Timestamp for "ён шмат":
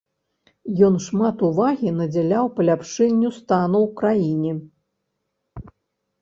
0.85-1.43